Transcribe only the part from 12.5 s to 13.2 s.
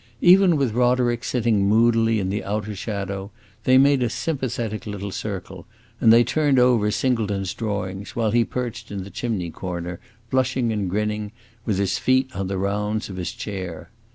rounds of